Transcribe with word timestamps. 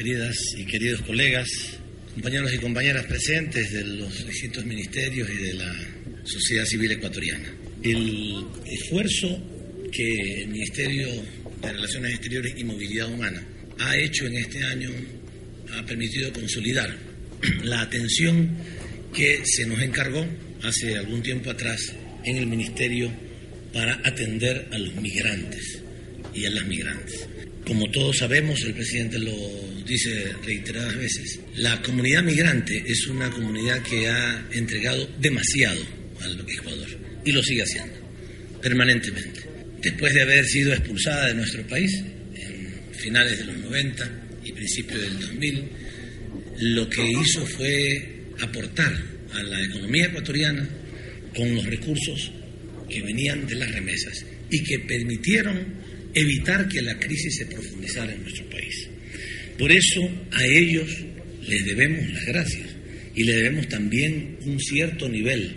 queridas 0.00 0.34
y 0.56 0.64
queridos 0.64 1.02
colegas, 1.02 1.46
compañeros 2.14 2.54
y 2.54 2.56
compañeras 2.56 3.04
presentes 3.04 3.70
de 3.70 3.84
los 3.84 4.26
distintos 4.26 4.64
ministerios 4.64 5.28
y 5.28 5.36
de 5.36 5.52
la 5.52 5.74
sociedad 6.24 6.64
civil 6.64 6.92
ecuatoriana. 6.92 7.54
El 7.82 8.46
esfuerzo 8.64 9.28
que 9.92 10.40
el 10.40 10.48
Ministerio 10.48 11.06
de 11.60 11.72
Relaciones 11.72 12.12
Exteriores 12.14 12.54
y 12.56 12.64
Movilidad 12.64 13.12
Humana 13.12 13.46
ha 13.78 13.94
hecho 13.98 14.26
en 14.26 14.38
este 14.38 14.64
año 14.64 14.88
ha 15.74 15.84
permitido 15.84 16.32
consolidar 16.32 16.96
la 17.64 17.82
atención 17.82 18.56
que 19.12 19.42
se 19.44 19.66
nos 19.66 19.82
encargó 19.82 20.26
hace 20.62 20.96
algún 20.96 21.22
tiempo 21.22 21.50
atrás 21.50 21.78
en 22.24 22.38
el 22.38 22.46
Ministerio 22.46 23.12
para 23.70 24.00
atender 24.02 24.66
a 24.72 24.78
los 24.78 24.94
migrantes 24.94 25.82
y 26.34 26.46
a 26.46 26.50
las 26.50 26.64
migrantes. 26.64 27.28
Como 27.66 27.90
todos 27.90 28.16
sabemos, 28.16 28.62
el 28.62 28.72
presidente 28.72 29.18
lo 29.18 29.69
dice 29.86 30.32
reiteradas 30.44 30.96
veces, 30.96 31.40
la 31.56 31.80
comunidad 31.82 32.22
migrante 32.22 32.82
es 32.86 33.06
una 33.06 33.30
comunidad 33.30 33.82
que 33.82 34.08
ha 34.08 34.48
entregado 34.52 35.08
demasiado 35.18 35.80
al 36.20 36.44
Ecuador 36.48 36.88
y 37.24 37.32
lo 37.32 37.42
sigue 37.42 37.62
haciendo 37.62 37.94
permanentemente. 38.60 39.40
Después 39.82 40.12
de 40.14 40.22
haber 40.22 40.44
sido 40.44 40.72
expulsada 40.72 41.28
de 41.28 41.34
nuestro 41.34 41.66
país 41.66 41.90
en 42.34 42.94
finales 42.94 43.38
de 43.38 43.44
los 43.44 43.56
90 43.58 44.10
y 44.44 44.52
principios 44.52 45.00
del 45.00 45.18
2000, 45.20 45.64
lo 46.60 46.88
que 46.88 47.02
hizo 47.02 47.46
fue 47.46 48.26
aportar 48.40 48.92
a 49.32 49.42
la 49.42 49.62
economía 49.62 50.06
ecuatoriana 50.06 50.68
con 51.34 51.54
los 51.54 51.64
recursos 51.64 52.32
que 52.88 53.02
venían 53.02 53.46
de 53.46 53.54
las 53.54 53.70
remesas 53.70 54.24
y 54.50 54.62
que 54.62 54.80
permitieron 54.80 55.80
evitar 56.12 56.68
que 56.68 56.82
la 56.82 56.98
crisis 56.98 57.36
se 57.36 57.46
profundizara 57.46 58.12
en 58.12 58.22
nuestro 58.22 58.48
país. 58.50 58.88
Por 59.60 59.70
eso 59.70 60.00
a 60.32 60.46
ellos 60.46 60.88
les 61.46 61.64
debemos 61.66 62.10
las 62.14 62.24
gracias 62.24 62.66
y 63.14 63.24
le 63.24 63.34
debemos 63.34 63.68
también 63.68 64.38
un 64.46 64.58
cierto 64.58 65.06
nivel 65.06 65.54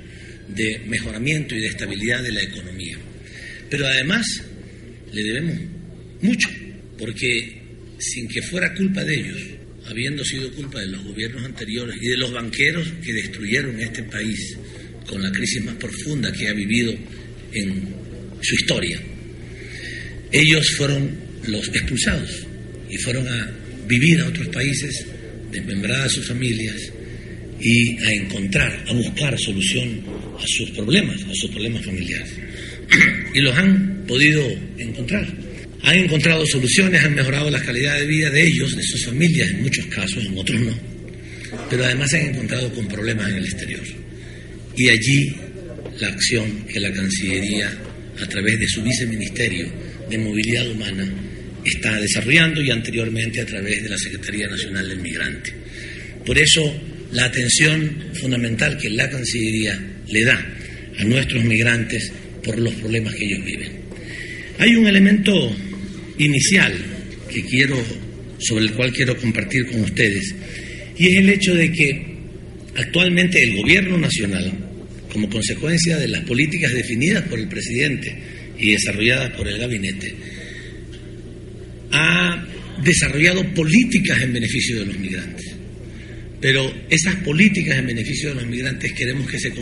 de 0.50 0.80
mejoramiento 0.88 1.56
y 1.56 1.62
de 1.62 1.68
estabilidad 1.68 2.22
de 2.22 2.34
la 2.34 2.42
economía. 2.44 2.98
Pero 3.70 3.88
además 3.88 4.28
le 5.14 5.24
debemos 5.24 5.58
mucho, 6.22 6.50
porque 6.98 7.62
sin 7.98 8.28
que 8.28 8.42
fuera 8.42 8.76
culpa 8.76 9.06
de 9.06 9.16
ellos, 9.16 9.42
habiendo 9.86 10.26
sido 10.26 10.52
culpa 10.52 10.82
de 10.82 10.88
los 10.88 11.02
gobiernos 11.06 11.46
anteriores 11.46 11.96
y 12.02 12.08
de 12.10 12.18
los 12.18 12.34
banqueros 12.34 12.86
que 13.02 13.14
destruyeron 13.14 13.80
este 13.80 14.04
país 14.04 14.58
con 15.08 15.24
la 15.24 15.32
crisis 15.32 15.64
más 15.64 15.76
profunda 15.76 16.30
que 16.34 16.50
ha 16.50 16.54
vivido 16.54 16.94
en 17.54 17.88
su 18.42 18.56
historia. 18.56 19.02
Ellos 20.30 20.76
fueron 20.76 21.10
los 21.48 21.70
expulsados 21.70 22.46
y 22.90 22.98
fueron 22.98 23.30
a 23.30 23.63
vivir 23.88 24.22
a 24.22 24.28
otros 24.28 24.48
países, 24.50 25.06
desmembrar 25.52 26.02
a 26.02 26.10
sus 26.10 26.28
familias 26.28 26.76
y 27.60 27.98
a 28.04 28.12
encontrar, 28.14 28.86
a 28.88 28.94
buscar 28.94 29.38
solución 29.40 30.02
a 30.38 30.48
sus 30.48 30.72
problemas, 30.72 31.22
a 31.24 31.34
sus 31.34 31.50
problemas 31.52 31.86
familiares. 31.86 32.34
Y 33.34 33.40
los 33.40 33.58
han 33.58 34.04
podido 34.08 34.44
encontrar 34.78 35.28
han 35.84 35.98
encontrado 35.98 36.46
soluciones, 36.46 37.04
han 37.04 37.14
mejorado 37.14 37.50
la 37.50 37.62
calidad 37.62 38.00
de 38.00 38.08
vida 38.08 38.30
de 38.30 38.48
ellos, 38.48 38.74
de 38.74 38.84
sus 38.84 39.06
familias, 39.06 39.50
en 39.50 39.64
muchos 39.64 39.86
casos, 39.88 40.26
en 40.26 40.38
otros 40.38 40.62
no. 40.62 40.74
Pero 41.70 41.84
además 41.84 42.10
se 42.10 42.20
han 42.20 42.30
encontrado 42.30 42.72
con 42.74 42.88
problemas 42.88 43.30
en 43.30 43.36
el 43.36 43.44
exterior. 43.44 43.84
Y 44.78 44.88
allí 44.88 45.36
la 46.00 46.08
acción 46.08 46.66
que 46.72 46.80
la 46.80 46.92
Cancillería, 46.94 47.78
a 48.22 48.28
través 48.28 48.60
de 48.60 48.68
su 48.68 48.82
viceministerio 48.82 49.68
de 50.10 50.18
Movilidad 50.18 50.72
Humana, 50.72 51.06
está 51.66 52.00
desarrollando 52.00 52.62
y 52.62 52.72
anteriormente 52.72 53.42
a 53.42 53.46
través 53.46 53.84
de 53.84 53.90
la 53.90 53.98
Secretaría 53.98 54.48
Nacional 54.48 54.88
del 54.88 55.00
Migrante. 55.00 55.54
Por 56.26 56.38
eso, 56.38 56.74
la 57.12 57.26
atención 57.26 58.12
fundamental 58.14 58.78
que 58.78 58.90
la 58.90 59.10
Cancillería 59.10 59.80
le 60.08 60.24
da 60.24 60.46
a 61.00 61.04
nuestros 61.04 61.44
migrantes 61.44 62.12
por 62.44 62.60
los 62.60 62.74
problemas 62.76 63.14
que 63.16 63.26
ellos 63.26 63.46
viven. 63.46 63.72
Hay 64.60 64.76
un 64.76 64.88
elemento 64.88 65.56
inicial 66.18 66.74
que 67.32 67.44
quiero, 67.46 67.82
sobre 68.40 68.66
el 68.66 68.74
cual 68.74 68.92
quiero 68.92 69.18
compartir 69.18 69.66
con 69.68 69.82
ustedes, 69.82 70.36
y 70.98 71.08
es 71.08 71.20
el 71.20 71.30
hecho 71.30 71.56
de 71.56 71.72
que 71.72 72.06
actualmente 72.76 73.42
el 73.44 73.58
gobierno 73.58 73.98
nacional, 73.98 74.52
como 75.12 75.30
consecuencia 75.30 75.98
de 75.98 76.08
las 76.08 76.24
políticas 76.24 76.74
definidas 76.74 77.24
por 77.24 77.40
el 77.40 77.48
presidente 77.48 78.16
y 78.58 78.72
desarrolladas 78.72 79.32
por 79.32 79.48
el 79.48 79.58
gabinete, 79.58 80.14
ha 81.94 82.46
desarrollado 82.84 83.46
políticas 83.54 84.22
en 84.22 84.34
beneficio 84.34 84.80
de 84.80 84.86
los 84.86 84.98
migrantes. 84.98 85.56
Pero 86.42 86.70
esas 86.90 87.16
políticas 87.18 87.78
en 87.78 87.88
beneficio 87.88 88.30
de 88.30 88.36
los 88.36 88.48
migrantes 88.48 88.92
queremos 88.92 89.30
que 89.30 89.40
se, 89.40 89.54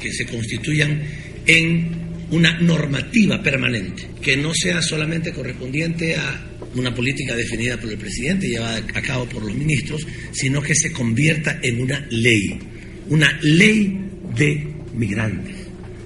que 0.00 0.12
se 0.12 0.24
constituyan 0.24 1.02
en 1.46 2.02
una 2.30 2.58
normativa 2.60 3.42
permanente, 3.42 4.08
que 4.22 4.36
no 4.38 4.54
sea 4.54 4.80
solamente 4.80 5.32
correspondiente 5.32 6.16
a 6.16 6.48
una 6.74 6.94
política 6.94 7.36
definida 7.36 7.78
por 7.78 7.90
el 7.90 7.98
presidente 7.98 8.46
y 8.46 8.52
llevada 8.52 8.78
a 8.78 9.02
cabo 9.02 9.28
por 9.28 9.44
los 9.44 9.54
ministros, 9.54 10.06
sino 10.32 10.62
que 10.62 10.74
se 10.74 10.90
convierta 10.90 11.58
en 11.62 11.82
una 11.82 12.06
ley, 12.10 12.58
una 13.10 13.38
ley 13.42 13.98
de 14.34 14.66
migrantes, 14.94 15.56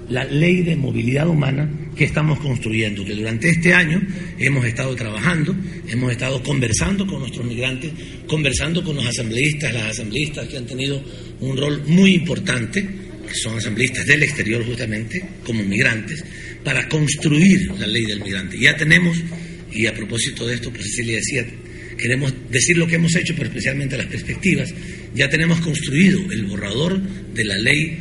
la 0.09 0.25
ley 0.25 0.63
de 0.63 0.75
movilidad 0.75 1.29
humana 1.29 1.69
que 1.97 2.05
estamos 2.05 2.39
construyendo, 2.39 3.03
que 3.03 3.13
durante 3.13 3.49
este 3.49 3.73
año 3.73 4.01
hemos 4.37 4.65
estado 4.65 4.95
trabajando, 4.95 5.55
hemos 5.89 6.11
estado 6.11 6.41
conversando 6.43 7.07
con 7.07 7.19
nuestros 7.19 7.45
migrantes, 7.45 7.91
conversando 8.27 8.83
con 8.83 8.95
los 8.95 9.05
asambleístas, 9.05 9.73
las 9.73 9.91
asambleístas 9.91 10.47
que 10.47 10.57
han 10.57 10.65
tenido 10.65 11.03
un 11.39 11.57
rol 11.57 11.83
muy 11.87 12.13
importante 12.13 12.87
que 13.27 13.35
son 13.35 13.57
asambleístas 13.57 14.05
del 14.05 14.23
exterior 14.23 14.65
justamente, 14.65 15.21
como 15.43 15.63
migrantes, 15.63 16.23
para 16.63 16.87
construir 16.87 17.71
la 17.77 17.87
ley 17.87 18.05
del 18.05 18.21
migrante. 18.21 18.57
Ya 18.59 18.75
tenemos, 18.77 19.17
y 19.71 19.85
a 19.85 19.93
propósito 19.93 20.47
de 20.47 20.55
esto, 20.55 20.71
pues 20.71 20.83
Cecilia 20.83 21.17
decía, 21.17 21.45
queremos 21.97 22.33
decir 22.49 22.77
lo 22.77 22.87
que 22.87 22.95
hemos 22.95 23.15
hecho, 23.15 23.33
pero 23.35 23.49
especialmente 23.49 23.97
las 23.97 24.07
perspectivas, 24.07 24.73
ya 25.13 25.29
tenemos 25.29 25.59
construido 25.59 26.31
el 26.31 26.45
borrador 26.45 27.01
de 27.01 27.43
la 27.43 27.57
ley 27.57 27.97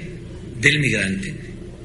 del 0.60 0.78
migrante, 0.78 1.34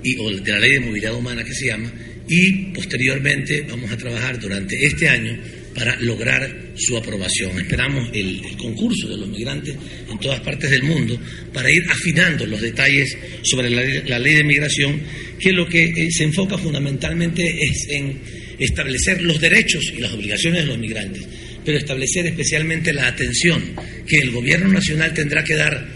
y, 0.04 0.18
o 0.18 0.30
de 0.30 0.52
la 0.52 0.60
ley 0.60 0.72
de 0.72 0.80
movilidad 0.80 1.16
humana 1.16 1.44
que 1.44 1.54
se 1.54 1.68
llama, 1.68 1.92
y 2.28 2.72
posteriormente 2.74 3.66
vamos 3.70 3.92
a 3.92 3.98
trabajar 3.98 4.40
durante 4.40 4.86
este 4.86 5.10
año 5.10 5.38
para 5.76 5.98
lograr 6.02 6.74
su 6.76 6.98
aprobación. 6.98 7.58
Esperamos 7.60 8.10
el, 8.14 8.42
concurso 8.58 9.08
de 9.08 9.18
los 9.18 9.28
migrantes 9.28 9.76
en 10.10 10.20
todas 10.20 10.40
partes 10.42 10.70
del 10.70 10.84
mundo 10.84 11.20
para 11.54 11.72
ir 11.72 11.84
afinando 11.90 12.46
los 12.46 12.62
detalles 12.62 13.18
sobre 13.44 13.70
la, 13.70 14.20
ley 14.20 14.34
de 14.36 14.44
migración, 14.44 15.02
que 15.40 15.52
lo 15.52 15.68
que 15.68 15.84
eh, 15.84 16.08
se 16.12 16.24
enfoca 16.24 16.58
fundamentalmente 16.58 17.44
es 17.44 17.88
en 17.90 18.20
establecer 18.60 19.22
los 19.24 19.40
derechos 19.40 19.84
y 19.96 20.00
las 20.00 20.14
obligaciones 20.14 20.62
de 20.62 20.68
los 20.68 20.78
migrantes, 20.78 21.24
pero 21.66 21.78
establecer 21.78 22.28
especialmente 22.28 22.94
la 22.94 23.08
atención 23.08 23.62
que 24.08 24.18
el 24.18 24.32
gobierno 24.32 24.68
nacional 24.68 25.14
tendrá 25.14 25.44
que 25.44 25.56
dar 25.56 25.88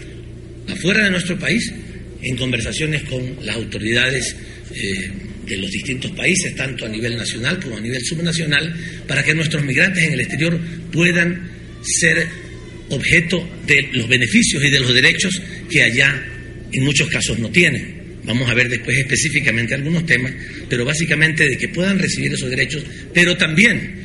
afuera 0.68 1.06
de 1.06 1.12
nuestro 1.12 1.38
país 1.38 1.72
en 2.22 2.36
conversaciones 2.38 3.04
con 3.04 3.46
las 3.46 3.56
autoridades. 3.56 4.36
Eh, 4.74 5.12
de 5.46 5.58
los 5.58 5.70
distintos 5.70 6.12
países, 6.12 6.56
tanto 6.56 6.86
a 6.86 6.90
nivel 6.90 7.16
nacional 7.16 7.60
como 7.60 7.78
a 7.78 7.80
nivel 7.80 8.04
subnacional, 8.04 8.76
para 9.08 9.24
que 9.24 9.34
nuestros 9.34 9.64
migrantes 9.64 10.04
en 10.04 10.14
el 10.14 10.22
exterior 10.22 10.60
puedan 10.92 11.50
ser 11.84 12.28
objeto 12.90 13.48
de 13.66 13.90
los 13.94 14.08
beneficios 14.08 14.64
y 14.64 14.70
de 14.70 14.80
los 14.80 14.94
derechos 14.94 15.42
que 15.70 15.84
allá 15.84 16.24
en 16.72 16.84
muchos 16.84 17.10
casos 17.10 17.40
no 17.40 17.50
tienen. 17.50 18.04
Vamos 18.24 18.50
a 18.50 18.54
ver 18.56 18.70
después 18.70 18.98
específicamente 18.98 19.76
algunos 19.76 20.06
temas, 20.06 20.34
pero 20.68 20.84
básicamente 20.84 21.48
de 21.48 21.58
que 21.58 21.70
puedan 21.70 22.00
recibir 22.00 22.34
esos 22.34 22.50
derechos, 22.50 22.84
pero 23.14 23.38
también, 23.38 24.05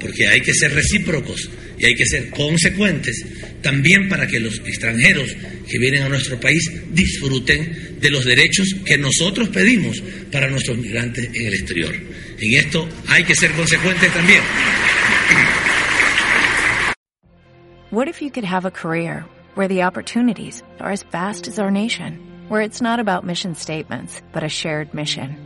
porque 0.00 0.26
hay 0.26 0.40
que 0.40 0.52
ser 0.52 0.72
recíprocos 0.72 1.48
y 1.78 1.86
hay 1.86 1.94
que 1.94 2.06
ser 2.06 2.30
consecuentes, 2.30 3.24
también 3.62 4.08
para 4.08 4.26
que 4.26 4.40
los 4.40 4.58
extranjeros 4.60 5.34
que 5.68 5.78
vienen 5.78 6.02
a 6.02 6.08
nuestro 6.08 6.38
país 6.38 6.70
disfruten 6.90 7.98
de 8.00 8.10
los 8.10 8.24
derechos 8.24 8.74
que 8.84 8.98
nosotros 8.98 9.48
pedimos 9.48 10.02
para 10.30 10.48
nuestros 10.48 10.78
migrantes 10.78 11.28
en 11.34 11.46
el 11.46 11.54
exterior. 11.54 11.94
En 12.40 12.54
esto 12.54 12.88
hay 13.08 13.24
que 13.24 13.34
ser 13.34 13.52
consecuentes 13.52 14.12
también. 14.12 14.40
What 17.90 18.08
if 18.08 18.20
you 18.20 18.30
could 18.30 18.44
have 18.44 18.66
a 18.66 18.70
career 18.70 19.24
where 19.54 19.68
the 19.68 19.84
opportunities 19.84 20.62
are 20.80 20.90
as 20.90 21.02
vast 21.04 21.48
as 21.48 21.58
our 21.58 21.70
nation, 21.70 22.18
where 22.48 22.60
it's 22.60 22.82
not 22.82 23.00
about 23.00 23.24
mission 23.24 23.54
statements, 23.54 24.20
but 24.32 24.42
a 24.42 24.48
shared 24.48 24.92
mission? 24.92 25.45